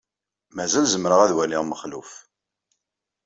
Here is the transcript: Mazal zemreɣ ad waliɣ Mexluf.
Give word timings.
Mazal 0.55 0.85
zemreɣ 0.93 1.19
ad 1.21 1.31
waliɣ 1.35 1.63
Mexluf. 1.65 2.11